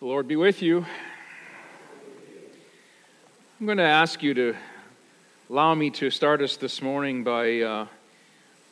[0.00, 0.86] The Lord be with you.
[3.58, 4.54] I'm going to ask you to
[5.50, 7.62] allow me to start us this morning by.
[7.62, 7.86] Uh,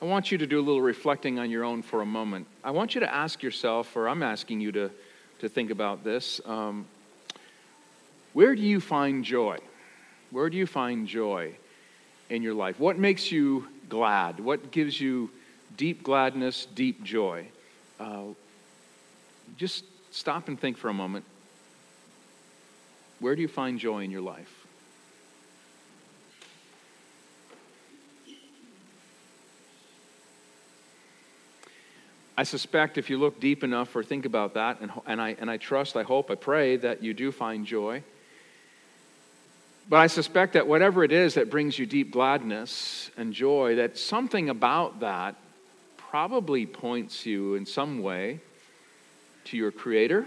[0.00, 2.46] I want you to do a little reflecting on your own for a moment.
[2.62, 4.89] I want you to ask yourself, or I'm asking you to,
[5.41, 6.41] to think about this.
[6.46, 6.86] Um,
[8.32, 9.58] where do you find joy?
[10.30, 11.56] Where do you find joy
[12.30, 12.79] in your life?
[12.79, 14.38] What makes you glad?
[14.38, 15.30] What gives you
[15.77, 17.48] deep gladness, deep joy?
[17.98, 18.27] Uh,
[19.56, 19.82] just
[20.17, 21.25] stop and think for a moment.
[23.20, 24.66] Where do you find joy in your life?
[32.38, 35.51] I suspect if you look deep enough or think about that, and, and, I, and
[35.51, 38.02] I trust, I hope, I pray that you do find joy.
[39.88, 43.96] But I suspect that whatever it is that brings you deep gladness and joy, that
[43.96, 45.37] something about that
[45.96, 48.41] probably points you in some way
[49.46, 50.27] to your Creator,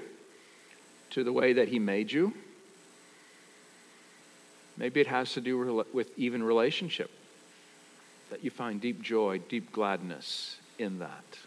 [1.12, 2.34] to the way that He made you.
[4.78, 7.12] Maybe it has to do with even relationship,
[8.30, 11.38] that you find deep joy, deep gladness in that.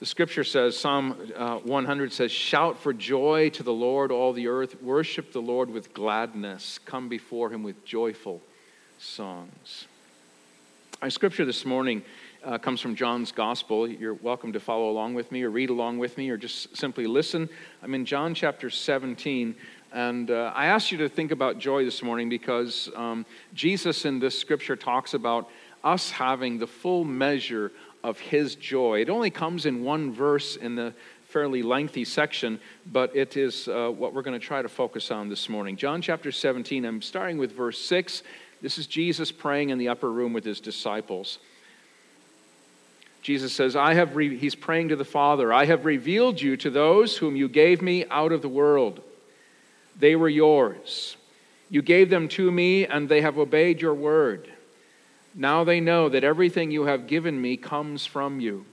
[0.00, 4.48] The scripture says, Psalm uh, 100 says, Shout for joy to the Lord, all the
[4.48, 4.82] earth.
[4.82, 6.80] Worship the Lord with gladness.
[6.84, 8.42] Come before him with joyful
[8.98, 9.86] songs.
[11.00, 12.02] Our scripture this morning
[12.44, 13.88] uh, comes from John's Gospel.
[13.88, 17.06] You're welcome to follow along with me or read along with me or just simply
[17.06, 17.48] listen.
[17.82, 19.54] I'm in John chapter 17.
[19.92, 24.18] And uh, I asked you to think about joy this morning because um, Jesus in
[24.18, 25.48] this scripture talks about
[25.84, 29.00] us having the full measure of his joy.
[29.00, 33.88] It only comes in one verse in the fairly lengthy section, but it is uh,
[33.88, 35.76] what we're going to try to focus on this morning.
[35.76, 38.22] John chapter 17, I'm starting with verse 6.
[38.60, 41.38] This is Jesus praying in the upper room with his disciples.
[43.22, 46.70] Jesus says, I have re- he's praying to the Father, I have revealed you to
[46.70, 49.00] those whom you gave me out of the world.
[49.98, 51.16] They were yours.
[51.70, 54.50] You gave them to me, and they have obeyed your word.
[55.34, 58.66] Now they know that everything you have given me comes from you.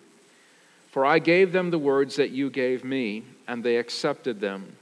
[0.91, 4.75] For I gave them the words that you gave me, and they accepted them.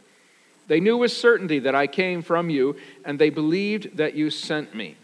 [0.67, 4.73] They knew with certainty that I came from you, and they believed that you sent
[4.73, 4.95] me.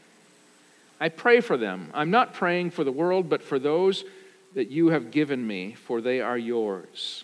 [1.00, 1.90] I pray for them.
[1.94, 4.06] I'm not praying for the world, but for those
[4.53, 7.24] that you have given me, for they are yours.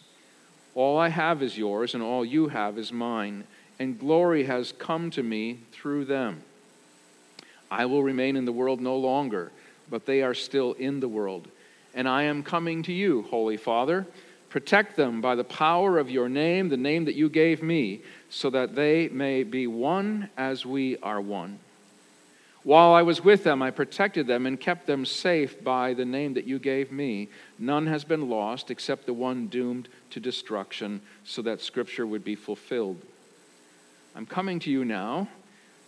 [0.76, 3.44] All I have is yours, and all you have is mine,
[3.80, 6.42] and glory has come to me through them.
[7.72, 9.52] I will remain in the world no longer,
[9.90, 11.48] but they are still in the world.
[11.94, 14.08] And I am coming to you, Holy Father.
[14.50, 18.50] Protect them by the power of your name, the name that you gave me, so
[18.50, 21.60] that they may be one as we are one.
[22.64, 26.34] While I was with them, I protected them and kept them safe by the name
[26.34, 27.30] that you gave me.
[27.58, 32.36] None has been lost except the one doomed to destruction, so that Scripture would be
[32.36, 33.02] fulfilled.
[34.14, 35.30] I'm coming to you now,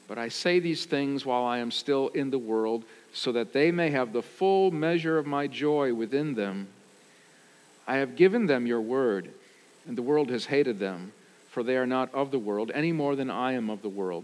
[0.07, 3.71] but I say these things while I am still in the world, so that they
[3.71, 6.69] may have the full measure of my joy within them.
[7.85, 9.29] I have given them your word,
[9.85, 11.11] and the world has hated them,
[11.49, 14.23] for they are not of the world any more than I am of the world.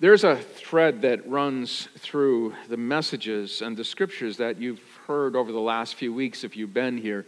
[0.00, 5.52] There's a thread that runs through the messages and the scriptures that you've heard over
[5.52, 7.26] the last few weeks if you've been here.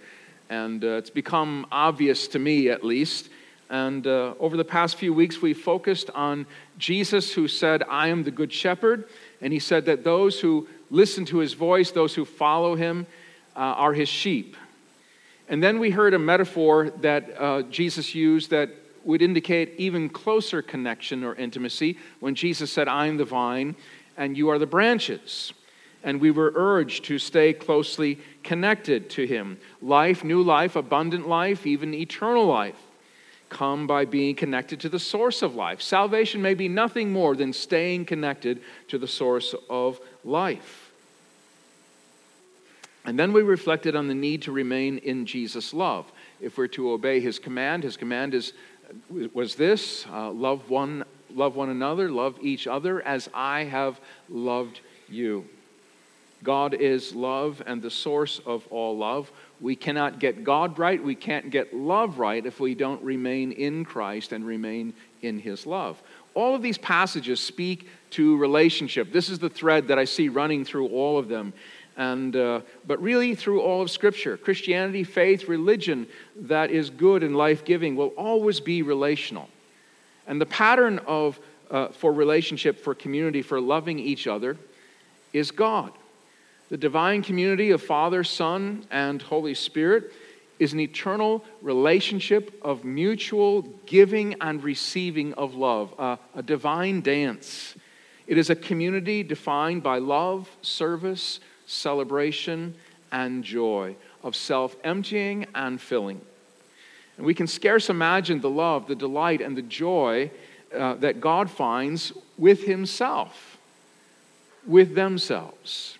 [0.48, 3.28] And uh, it's become obvious to me, at least.
[3.68, 6.46] And uh, over the past few weeks, we focused on
[6.78, 9.06] Jesus, who said, I am the good shepherd.
[9.42, 13.06] And he said that those who listen to his voice, those who follow him,
[13.54, 14.56] uh, are his sheep.
[15.46, 18.70] And then we heard a metaphor that uh, Jesus used that
[19.04, 23.76] would indicate even closer connection or intimacy when Jesus said, I am the vine
[24.16, 25.52] and you are the branches.
[26.04, 29.58] And we were urged to stay closely connected to him.
[29.80, 32.76] Life, new life, abundant life, even eternal life
[33.48, 35.82] come by being connected to the source of life.
[35.82, 40.90] Salvation may be nothing more than staying connected to the source of life.
[43.04, 46.10] And then we reflected on the need to remain in Jesus' love.
[46.40, 48.52] If we're to obey his command, his command is
[49.32, 51.04] was this uh, love one
[51.34, 55.44] love one another love each other as i have loved you
[56.42, 59.30] god is love and the source of all love
[59.62, 61.02] We cannot get God right.
[61.02, 64.92] We can't get love right if we don't remain in Christ and remain
[65.22, 66.02] in His love.
[66.34, 69.12] All of these passages speak to relationship.
[69.12, 71.52] This is the thread that I see running through all of them.
[71.96, 76.06] And, uh, but really, through all of Scripture, Christianity, faith, religion
[76.36, 79.48] that is good and life giving will always be relational.
[80.26, 81.38] And the pattern of,
[81.70, 84.56] uh, for relationship, for community, for loving each other
[85.32, 85.92] is God.
[86.70, 90.12] The divine community of Father, Son, and Holy Spirit
[90.58, 97.74] is an eternal relationship of mutual giving and receiving of love, uh, a divine dance.
[98.26, 102.74] It is a community defined by love, service, celebration,
[103.12, 106.20] and joy, of self emptying and filling.
[107.16, 110.30] And we can scarce imagine the love, the delight, and the joy
[110.74, 113.58] uh, that God finds with Himself,
[114.66, 115.98] with themselves.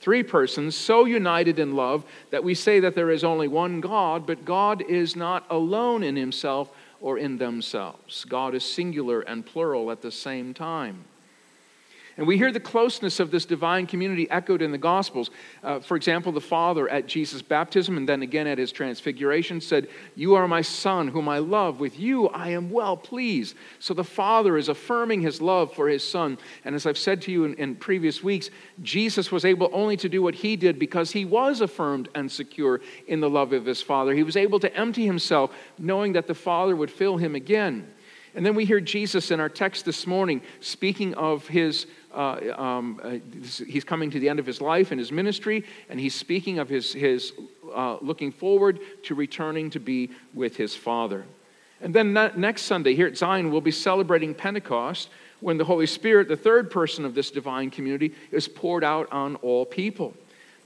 [0.00, 4.26] Three persons so united in love that we say that there is only one God,
[4.26, 6.70] but God is not alone in Himself
[7.00, 8.24] or in themselves.
[8.24, 11.04] God is singular and plural at the same time.
[12.16, 15.30] And we hear the closeness of this divine community echoed in the Gospels.
[15.62, 19.88] Uh, for example, the Father at Jesus' baptism and then again at his transfiguration said,
[20.14, 21.80] You are my Son, whom I love.
[21.80, 23.56] With you I am well pleased.
[23.78, 26.36] So the Father is affirming his love for his Son.
[26.64, 28.50] And as I've said to you in, in previous weeks,
[28.82, 32.80] Jesus was able only to do what he did because he was affirmed and secure
[33.06, 34.14] in the love of his Father.
[34.14, 37.88] He was able to empty himself, knowing that the Father would fill him again.
[38.34, 43.00] And then we hear Jesus in our text this morning speaking of his uh, um,
[43.02, 43.16] uh,
[43.66, 46.68] he's coming to the end of his life and his ministry, and he's speaking of
[46.68, 47.32] his, his
[47.74, 51.24] uh, looking forward to returning to be with his Father.
[51.80, 55.08] And then next Sunday here at Zion, we'll be celebrating Pentecost
[55.40, 59.34] when the Holy Spirit, the third person of this divine community, is poured out on
[59.36, 60.14] all people.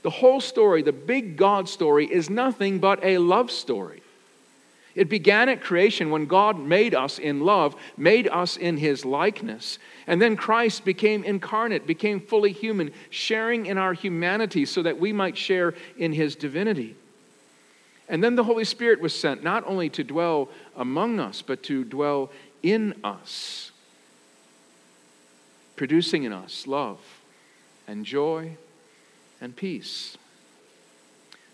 [0.03, 4.03] The whole story, the big God story, is nothing but a love story.
[4.97, 9.77] It began at creation when God made us in love, made us in his likeness.
[10.07, 15.13] And then Christ became incarnate, became fully human, sharing in our humanity so that we
[15.13, 16.95] might share in his divinity.
[18.09, 21.83] And then the Holy Spirit was sent not only to dwell among us, but to
[21.83, 22.31] dwell
[22.63, 23.71] in us,
[25.75, 26.97] producing in us love
[27.87, 28.57] and joy
[29.39, 30.17] and peace.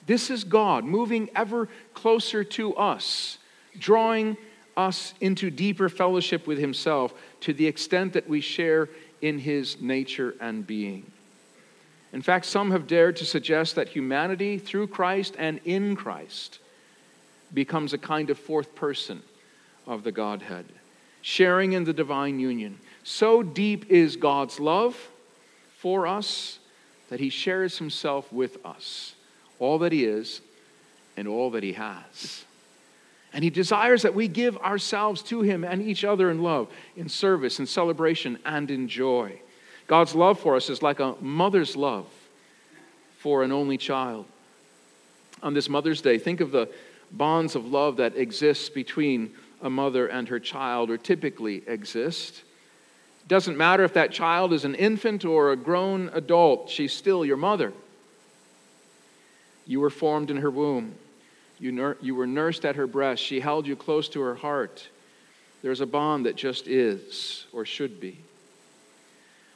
[0.05, 3.37] This is God moving ever closer to us,
[3.77, 4.37] drawing
[4.75, 8.89] us into deeper fellowship with Himself to the extent that we share
[9.21, 11.09] in His nature and being.
[12.11, 16.59] In fact, some have dared to suggest that humanity through Christ and in Christ
[17.53, 19.21] becomes a kind of fourth person
[19.87, 20.65] of the Godhead,
[21.21, 22.79] sharing in the divine union.
[23.03, 25.09] So deep is God's love
[25.77, 26.59] for us
[27.09, 29.15] that He shares Himself with us
[29.59, 30.41] all that He is
[31.17, 32.45] and all that He has.
[33.33, 37.09] And He desires that we give ourselves to Him and each other in love, in
[37.09, 39.39] service, in celebration, and in joy.
[39.87, 42.07] God's love for us is like a mother's love
[43.19, 44.25] for an only child.
[45.41, 46.69] On this Mother's Day, think of the
[47.11, 52.43] bonds of love that exist between a mother and her child, or typically exist.
[53.21, 57.25] It doesn't matter if that child is an infant or a grown adult, she's still
[57.25, 57.71] your mother.
[59.65, 60.95] You were formed in her womb.
[61.59, 63.23] You, nur- you were nursed at her breast.
[63.23, 64.87] She held you close to her heart.
[65.61, 68.19] There's a bond that just is or should be.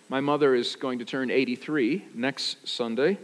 [0.09, 3.17] My mother is going to turn 83 next Sunday.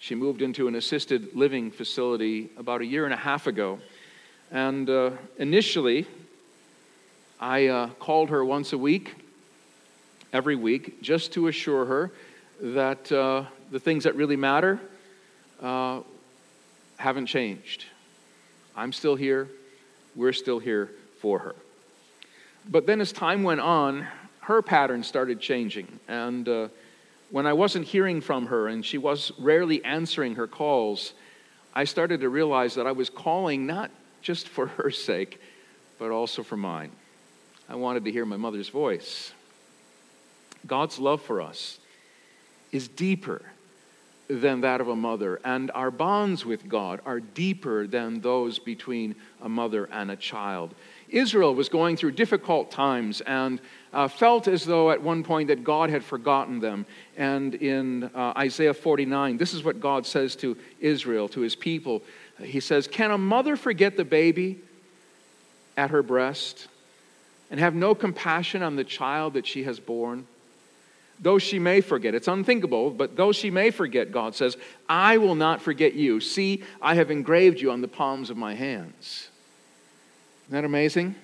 [0.00, 3.78] She moved into an assisted living facility about a year and a half ago.
[4.50, 6.06] And uh, initially,
[7.40, 9.14] I uh, called her once a week,
[10.32, 12.10] every week, just to assure her
[12.60, 14.80] that uh, the things that really matter
[15.62, 16.00] uh,
[16.96, 17.84] haven't changed.
[18.76, 19.48] I'm still here.
[20.14, 21.54] We're still here for her.
[22.68, 24.06] But then as time went on,
[24.40, 26.00] her pattern started changing.
[26.08, 26.68] And uh,
[27.30, 31.12] when I wasn't hearing from her and she was rarely answering her calls,
[31.74, 33.90] I started to realize that I was calling not
[34.22, 35.40] just for her sake,
[35.98, 36.90] but also for mine.
[37.68, 39.32] I wanted to hear my mother's voice.
[40.66, 41.78] God's love for us
[42.72, 43.42] is deeper
[44.28, 49.14] than that of a mother, and our bonds with God are deeper than those between
[49.40, 50.74] a mother and a child.
[51.08, 53.60] Israel was going through difficult times and
[53.92, 56.84] uh, felt as though at one point that God had forgotten them.
[57.16, 62.02] And in uh, Isaiah 49, this is what God says to Israel, to his people.
[62.42, 64.58] He says, Can a mother forget the baby
[65.76, 66.68] at her breast
[67.50, 70.26] and have no compassion on the child that she has borne?
[71.20, 74.56] Though she may forget, it's unthinkable, but though she may forget, God says,
[74.88, 76.20] I will not forget you.
[76.20, 79.28] See, I have engraved you on the palms of my hands.
[80.46, 81.14] Isn't that amazing?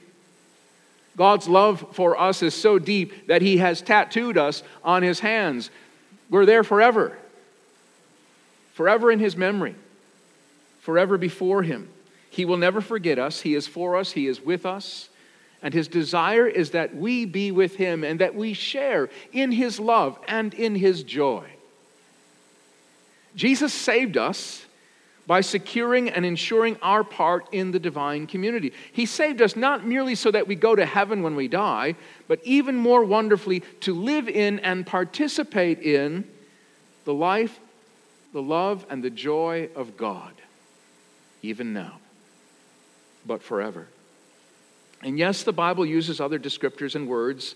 [1.16, 5.70] God's love for us is so deep that He has tattooed us on His hands.
[6.28, 7.16] We're there forever,
[8.72, 9.76] forever in His memory,
[10.80, 11.88] forever before Him.
[12.30, 13.42] He will never forget us.
[13.42, 15.08] He is for us, He is with us.
[15.64, 19.80] And His desire is that we be with Him and that we share in His
[19.80, 21.48] love and in His joy.
[23.34, 24.66] Jesus saved us
[25.26, 28.74] by securing and ensuring our part in the divine community.
[28.92, 31.94] He saved us not merely so that we go to heaven when we die,
[32.28, 36.24] but even more wonderfully to live in and participate in
[37.06, 37.58] the life,
[38.34, 40.34] the love, and the joy of God,
[41.42, 41.98] even now,
[43.26, 43.86] but forever.
[45.04, 47.54] And yes, the Bible uses other descriptors and words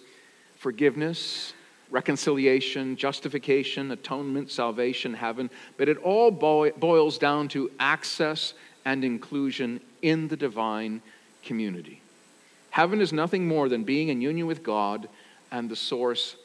[0.58, 1.54] forgiveness,
[1.90, 10.28] reconciliation, justification, atonement, salvation, heaven, but it all boils down to access and inclusion in
[10.28, 11.00] the divine
[11.42, 12.02] community.
[12.70, 15.08] Heaven is nothing more than being in union with God
[15.50, 16.36] and the source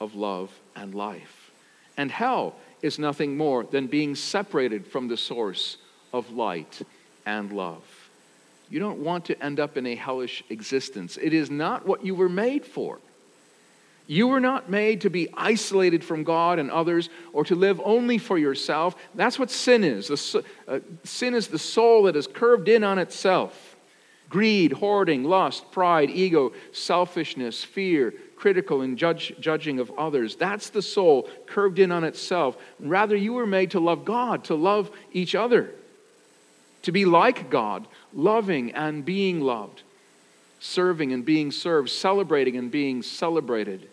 [0.00, 1.50] of love and life.
[1.96, 5.78] And hell is nothing more than being separated from the source
[6.12, 6.82] of light
[7.26, 8.01] and love.
[8.72, 11.18] You don't want to end up in a hellish existence.
[11.20, 13.00] It is not what you were made for.
[14.06, 18.16] You were not made to be isolated from God and others or to live only
[18.16, 18.96] for yourself.
[19.14, 20.08] That's what sin is.
[20.08, 23.76] The, uh, sin is the soul that is curved in on itself
[24.30, 30.36] greed, hoarding, lust, pride, ego, selfishness, fear, critical and judge, judging of others.
[30.36, 32.56] That's the soul curved in on itself.
[32.80, 35.70] Rather, you were made to love God, to love each other,
[36.84, 39.82] to be like God, loving and being loved,
[40.60, 43.88] serving and being served, celebrating and being celebrated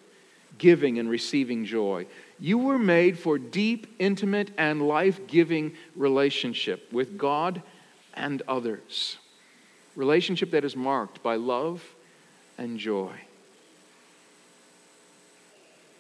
[0.60, 2.06] giving and receiving joy.
[2.40, 7.64] You were made for deep, intimate, and life giving relationship with God
[8.14, 9.18] and others.
[9.96, 11.84] Relationship that is marked by love
[12.60, 13.14] and joy.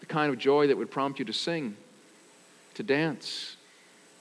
[0.01, 1.75] The kind of joy that would prompt you to sing,
[2.75, 3.57] to dance,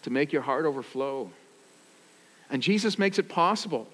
[0.03, 1.31] to make your heart overflow.
[2.51, 3.89] And Jesus makes it possible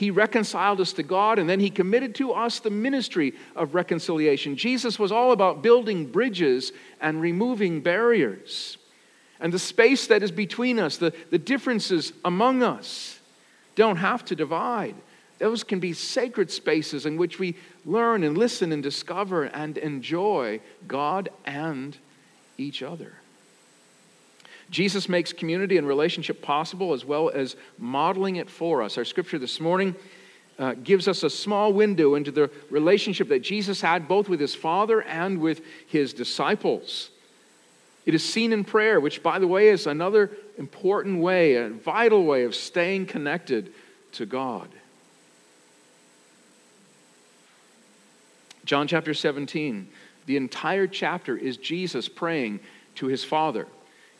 [0.00, 4.56] he reconciled us to God, and then He committed to us the ministry of reconciliation.
[4.56, 8.78] Jesus was all about building bridges and removing barriers.
[9.40, 13.20] And the space that is between us, the, the differences among us,
[13.74, 14.94] don't have to divide.
[15.38, 20.60] Those can be sacred spaces in which we learn and listen and discover and enjoy
[20.86, 21.96] God and
[22.56, 23.12] each other.
[24.70, 28.96] Jesus makes community and relationship possible as well as modeling it for us.
[28.96, 29.96] Our scripture this morning
[30.58, 34.54] uh, gives us a small window into the relationship that Jesus had both with his
[34.54, 37.10] Father and with his disciples.
[38.06, 42.24] It is seen in prayer, which, by the way, is another important way, a vital
[42.24, 43.72] way of staying connected
[44.12, 44.68] to God.
[48.64, 49.88] John chapter 17,
[50.26, 52.60] the entire chapter is Jesus praying
[52.96, 53.66] to his Father.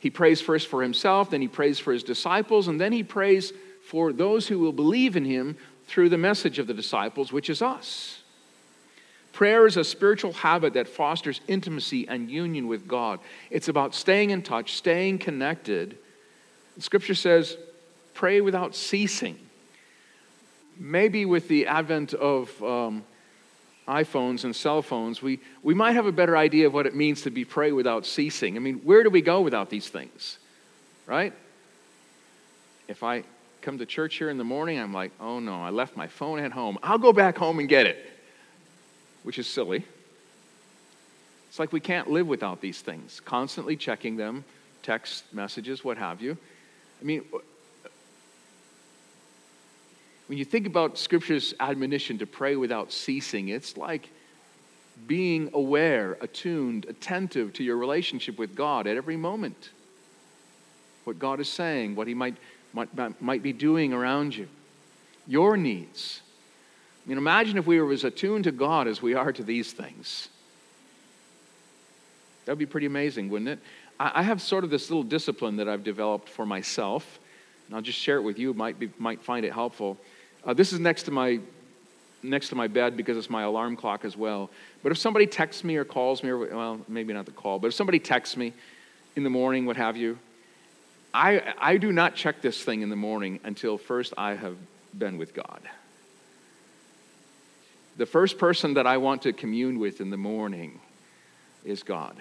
[0.01, 3.53] He prays first for himself, then he prays for his disciples, and then he prays
[3.87, 5.55] for those who will believe in him
[5.85, 8.23] through the message of the disciples, which is us.
[9.31, 13.19] Prayer is a spiritual habit that fosters intimacy and union with God.
[13.51, 15.99] It's about staying in touch, staying connected.
[16.79, 17.55] Scripture says,
[18.15, 19.37] pray without ceasing.
[20.79, 23.03] Maybe with the advent of um,
[23.87, 27.23] iPhones and cell phones, we, we might have a better idea of what it means
[27.23, 28.55] to be pray without ceasing.
[28.55, 30.37] I mean, where do we go without these things?
[31.07, 31.33] Right?
[32.87, 33.23] If I
[33.61, 36.39] come to church here in the morning, I'm like, oh no, I left my phone
[36.39, 36.77] at home.
[36.83, 37.97] I'll go back home and get it,
[39.23, 39.85] which is silly.
[41.49, 44.45] It's like we can't live without these things, constantly checking them,
[44.83, 46.37] text messages, what have you.
[47.01, 47.25] I mean,
[50.31, 54.07] when you think about Scripture's admonition to pray without ceasing, it's like
[55.05, 59.71] being aware, attuned, attentive to your relationship with God at every moment.
[61.03, 62.37] What God is saying, what He might,
[62.71, 64.47] might, might be doing around you,
[65.27, 66.21] your needs.
[67.05, 69.73] I mean, imagine if we were as attuned to God as we are to these
[69.73, 70.29] things.
[72.45, 73.59] That would be pretty amazing, wouldn't it?
[73.99, 77.19] I have sort of this little discipline that I've developed for myself,
[77.67, 78.53] and I'll just share it with you.
[78.53, 79.97] Might be, might find it helpful.
[80.45, 81.39] Uh, this is next to my
[82.23, 84.49] next to my bed because it's my alarm clock as well.
[84.83, 87.67] But if somebody texts me or calls me, or well, maybe not the call, but
[87.67, 88.53] if somebody texts me
[89.15, 90.17] in the morning, what have you,
[91.13, 94.57] I I do not check this thing in the morning until first I have
[94.97, 95.61] been with God.
[97.97, 100.79] The first person that I want to commune with in the morning
[101.65, 102.15] is God.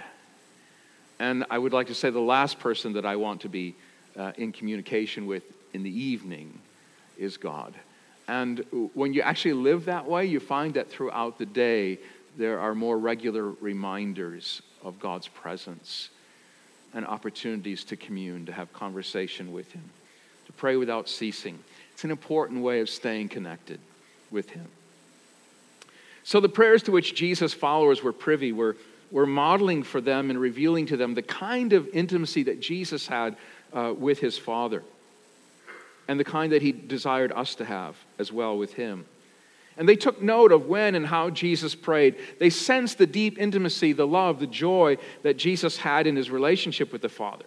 [1.18, 3.74] And I would like to say the last person that I want to be
[4.16, 6.58] uh, in communication with in the evening
[7.18, 7.74] is God.
[8.30, 11.98] And when you actually live that way, you find that throughout the day,
[12.38, 16.10] there are more regular reminders of God's presence
[16.94, 19.82] and opportunities to commune, to have conversation with Him,
[20.46, 21.58] to pray without ceasing.
[21.92, 23.80] It's an important way of staying connected
[24.30, 24.68] with Him.
[26.22, 28.76] So, the prayers to which Jesus' followers were privy were
[29.10, 33.34] we're modeling for them and revealing to them the kind of intimacy that Jesus had
[33.72, 34.84] uh, with his Father
[36.10, 39.06] and the kind that he desired us to have as well with him.
[39.76, 42.16] And they took note of when and how Jesus prayed.
[42.40, 46.90] They sensed the deep intimacy, the love, the joy that Jesus had in his relationship
[46.92, 47.44] with the Father,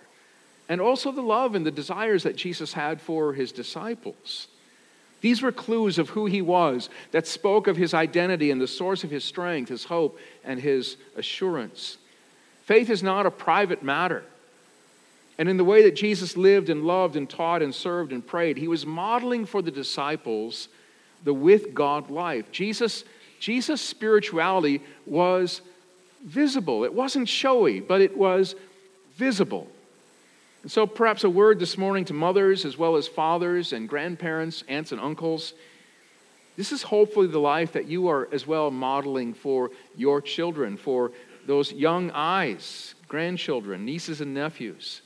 [0.70, 4.48] and also the love and the desires that Jesus had for his disciples.
[5.20, 9.03] These were clues of who he was that spoke of his identity and the source
[9.03, 11.98] of his strength, his hope, and his assurance.
[12.62, 14.24] Faith is not a private matter.
[15.37, 18.57] And in the way that Jesus lived and loved and taught and served and prayed,
[18.57, 20.69] he was modeling for the disciples
[21.23, 22.51] the with God life.
[22.51, 23.03] Jesus,
[23.39, 25.61] Jesus' spirituality was
[26.23, 26.83] visible.
[26.83, 28.55] It wasn't showy, but it was
[29.15, 29.67] visible.
[30.61, 34.63] And so, perhaps a word this morning to mothers as well as fathers and grandparents,
[34.67, 35.53] aunts and uncles.
[36.55, 41.11] This is hopefully the life that you are as well modeling for your children, for
[41.47, 45.01] those young eyes, grandchildren, nieces and nephews.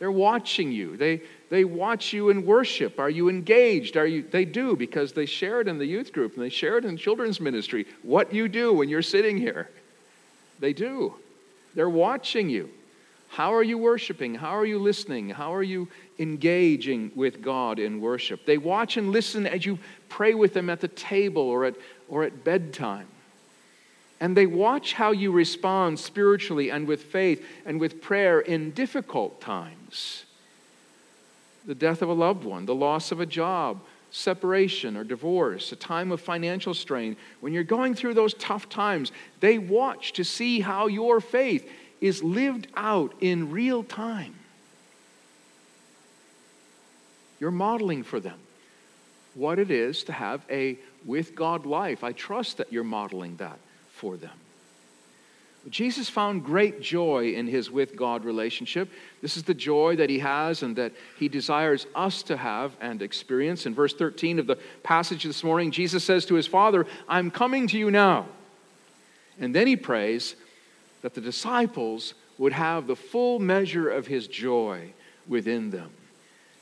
[0.00, 0.96] They're watching you.
[0.96, 2.98] They, they watch you in worship.
[2.98, 3.98] Are you engaged?
[3.98, 6.78] Are you, they do because they share it in the youth group and they share
[6.78, 7.86] it in children's ministry.
[8.02, 9.68] What you do when you're sitting here,
[10.58, 11.14] they do.
[11.74, 12.70] They're watching you.
[13.28, 14.34] How are you worshiping?
[14.34, 15.28] How are you listening?
[15.28, 15.86] How are you
[16.18, 18.46] engaging with God in worship?
[18.46, 19.78] They watch and listen as you
[20.08, 21.74] pray with them at the table or at,
[22.08, 23.06] or at bedtime.
[24.18, 29.42] And they watch how you respond spiritually and with faith and with prayer in difficult
[29.42, 29.76] times
[31.66, 33.80] the death of a loved one, the loss of a job,
[34.10, 37.16] separation or divorce, a time of financial strain.
[37.40, 41.70] When you're going through those tough times, they watch to see how your faith
[42.00, 44.34] is lived out in real time.
[47.38, 48.38] You're modeling for them
[49.34, 52.04] what it is to have a with God life.
[52.04, 53.58] I trust that you're modeling that
[53.92, 54.30] for them.
[55.68, 58.88] Jesus found great joy in his with God relationship.
[59.20, 63.02] This is the joy that he has and that he desires us to have and
[63.02, 63.66] experience.
[63.66, 67.66] In verse 13 of the passage this morning, Jesus says to his Father, I'm coming
[67.68, 68.26] to you now.
[69.38, 70.34] And then he prays,
[71.02, 74.92] that the disciples would have the full measure of his joy
[75.26, 75.90] within them.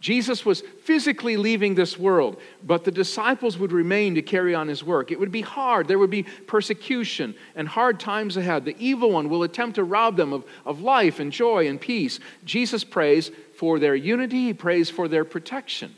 [0.01, 4.85] Jesus was physically leaving this world, but the disciples would remain to carry on his
[4.85, 5.11] work.
[5.11, 5.89] It would be hard.
[5.89, 8.65] There would be persecution and hard times ahead.
[8.65, 12.21] The evil one will attempt to rob them of, of life and joy and peace.
[12.45, 15.93] Jesus prays for their unity, he prays for their protection.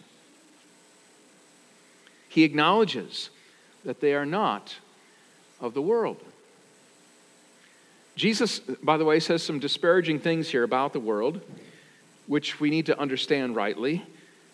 [2.30, 3.28] He acknowledges
[3.84, 4.76] that they are not
[5.60, 6.22] of the world.
[8.16, 11.40] Jesus, by the way, says some disparaging things here about the world,
[12.30, 14.04] which we need to understand rightly.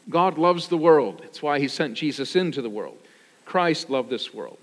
[0.08, 1.20] God loves the world.
[1.24, 2.96] It's why he sent Jesus into the world.
[3.44, 4.56] Christ loved this world.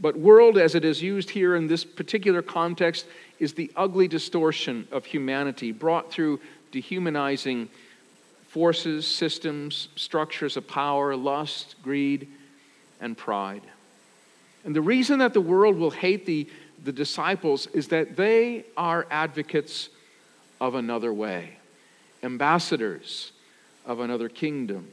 [0.00, 3.04] But world, as it is used here in this particular context,
[3.38, 6.40] is the ugly distortion of humanity brought through
[6.72, 7.68] dehumanizing
[8.48, 12.28] forces, systems, structures of power, lust, greed,
[12.98, 13.62] and pride.
[14.64, 16.48] And the reason that the world will hate the
[16.82, 19.88] the disciples is that they are advocates
[20.60, 21.56] of another way,
[22.24, 23.32] ambassadors
[23.86, 24.88] of another kingdom.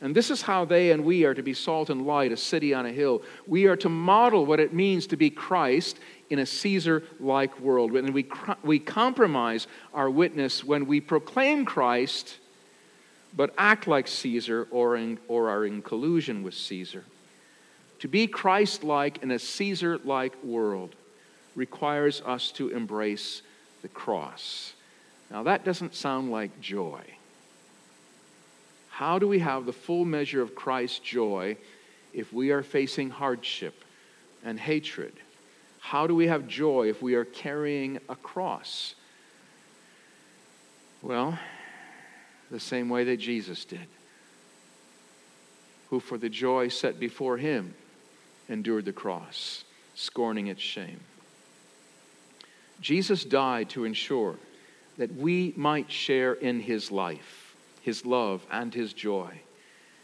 [0.00, 2.72] And this is how they and we are to be salt and light, a city
[2.72, 3.22] on a hill.
[3.46, 5.98] We are to model what it means to be Christ
[6.30, 7.96] in a Caesar like world.
[7.96, 8.26] And we,
[8.62, 12.38] we compromise our witness when we proclaim Christ,
[13.36, 17.04] but act like Caesar or, in, or are in collusion with Caesar.
[18.00, 20.94] To be Christ like in a Caesar like world
[21.56, 23.42] requires us to embrace
[23.82, 24.74] the cross.
[25.30, 27.02] Now, that doesn't sound like joy.
[28.88, 31.56] How do we have the full measure of Christ's joy
[32.12, 33.84] if we are facing hardship
[34.44, 35.12] and hatred?
[35.80, 38.94] How do we have joy if we are carrying a cross?
[41.02, 41.38] Well,
[42.50, 43.86] the same way that Jesus did,
[45.90, 47.74] who for the joy set before him
[48.48, 49.64] endured the cross,
[49.94, 51.00] scorning its shame.
[52.80, 54.36] Jesus died to ensure
[54.98, 59.40] that we might share in his life, his love, and his joy.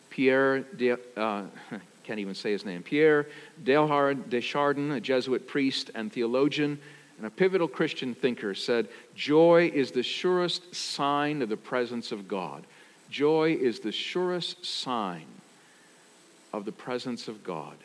[0.09, 1.43] Pierre, de, uh,
[2.05, 3.27] can't even say his name, Pierre
[3.65, 6.79] Teilhard de Chardin, a Jesuit priest and theologian,
[7.19, 12.29] And a pivotal Christian thinker said, Joy is the surest sign of the presence of
[12.29, 12.67] God.
[13.11, 15.27] Joy is the surest sign
[16.53, 17.77] of the presence of God.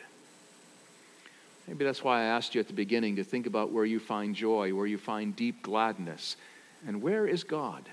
[1.66, 4.34] Maybe that's why I asked you at the beginning to think about where you find
[4.34, 6.36] joy, where you find deep gladness,
[6.86, 7.84] and where is God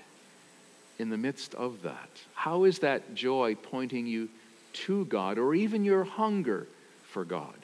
[0.98, 2.08] in the midst of that?
[2.34, 4.28] How is that joy pointing you
[4.72, 6.66] to God or even your hunger
[7.04, 7.54] for God?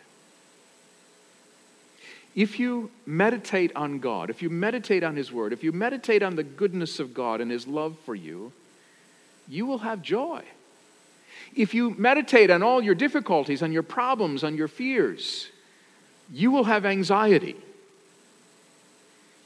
[2.34, 6.34] If you meditate on God, if you meditate on His Word, if you meditate on
[6.34, 8.52] the goodness of God and His love for you,
[9.48, 10.42] you will have joy.
[11.54, 15.48] If you meditate on all your difficulties, on your problems, on your fears,
[16.32, 17.56] you will have anxiety.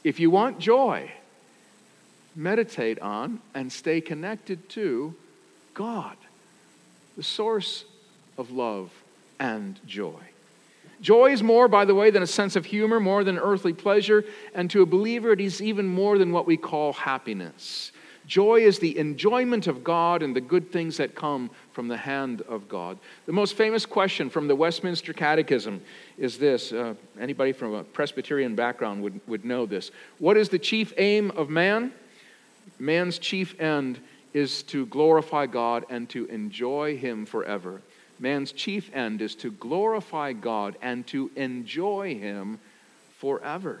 [0.03, 1.11] If you want joy,
[2.35, 5.13] meditate on and stay connected to
[5.73, 6.17] God,
[7.17, 7.85] the source
[8.37, 8.91] of love
[9.39, 10.21] and joy.
[11.01, 14.25] Joy is more, by the way, than a sense of humor, more than earthly pleasure,
[14.53, 17.91] and to a believer, it is even more than what we call happiness.
[18.27, 22.41] Joy is the enjoyment of God and the good things that come from the hand
[22.41, 22.99] of God.
[23.25, 25.81] The most famous question from the Westminster Catechism
[26.17, 29.89] is this uh, anybody from a Presbyterian background would, would know this.
[30.19, 31.91] What is the chief aim of man?
[32.79, 33.99] Man's chief end
[34.33, 37.81] is to glorify God and to enjoy Him forever
[38.19, 42.59] man's chief end is to glorify God and to enjoy Him
[43.17, 43.79] forever.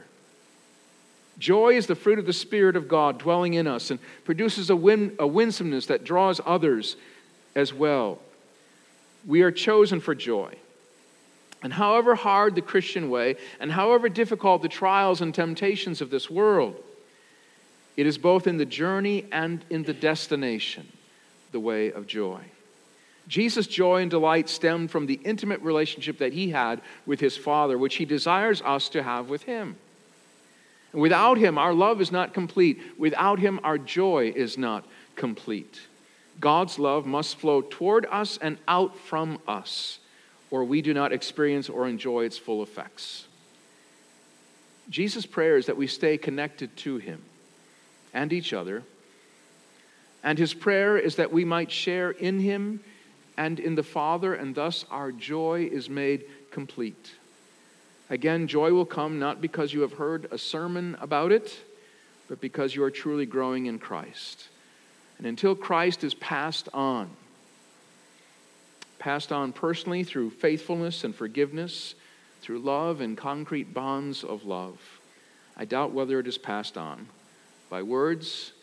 [1.37, 4.75] Joy is the fruit of the Spirit of God dwelling in us and produces a,
[4.75, 6.97] win, a winsomeness that draws others
[7.55, 8.19] as well.
[9.25, 10.55] We are chosen for joy.
[11.61, 16.29] And however hard the Christian way, and however difficult the trials and temptations of this
[16.29, 16.81] world,
[17.99, 20.87] it is both in the journey and in the destination
[21.51, 22.39] the way of joy.
[23.27, 27.77] Jesus' joy and delight stemmed from the intimate relationship that he had with his Father,
[27.77, 29.75] which he desires us to have with him.
[30.93, 32.79] And without him, our love is not complete.
[32.97, 34.85] Without him, our joy is not
[35.17, 35.81] complete.
[36.39, 39.99] God's love must flow toward us and out from us,
[40.51, 43.27] or we do not experience or enjoy its full effects.
[44.89, 47.21] Jesus' prayer is that we stay connected to him
[48.19, 48.83] and each other.
[50.23, 52.81] And his prayer is that we might share in him
[53.37, 57.11] and in the Father, and thus our joy is made complete.
[58.09, 61.57] Again, joy will come not because you have heard a sermon about it,
[62.27, 64.49] but because you are truly growing in Christ.
[65.17, 67.09] And until Christ is passed on,
[68.97, 71.95] passed on personally through faithfulness and forgiveness,
[72.41, 74.99] through love and concrete bonds of love,
[75.55, 77.07] I doubt whether it is passed on
[77.69, 78.53] by words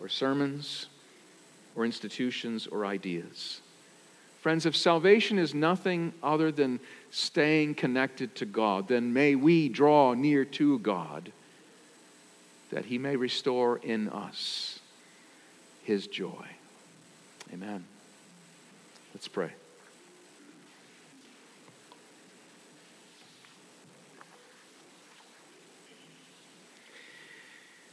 [0.00, 0.86] or sermons
[1.74, 3.60] or institutions or ideas.
[4.40, 10.14] Friends, if salvation is nothing other than staying connected to God, then may we draw
[10.14, 11.30] near to God
[12.70, 14.80] that He may restore in us
[15.82, 16.46] His joy.
[17.52, 17.84] Amen.
[19.12, 19.50] Let's pray.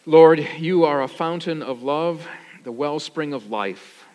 [0.08, 2.26] Lord, you are a fountain of love,
[2.63, 4.06] the wellspring of life.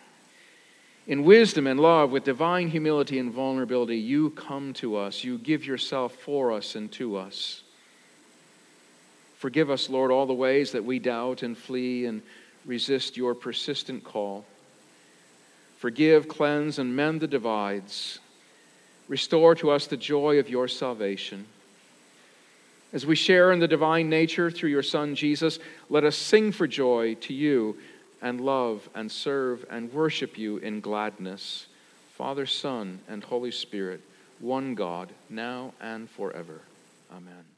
[1.05, 5.23] In wisdom and love, with divine humility and vulnerability, you come to us.
[5.23, 7.61] You give yourself for us and to us.
[9.37, 12.23] Forgive us, Lord, all the ways that we doubt and flee and
[12.65, 14.45] resist your persistent call.
[15.77, 18.17] Forgive, cleanse, and mend the divides.
[19.07, 21.45] Restore to us the joy of your salvation.
[22.93, 25.57] As we share in the divine nature through your Son, Jesus,
[25.89, 27.75] let us sing for joy to you
[28.21, 31.65] and love and serve and worship you in gladness.
[32.15, 34.01] Father, Son, and Holy Spirit,
[34.39, 36.61] one God, now and forever.
[37.11, 37.52] Amen.